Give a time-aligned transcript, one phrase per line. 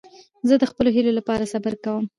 [0.47, 2.03] زه د خپلو هیلو له پاره صبر کوم.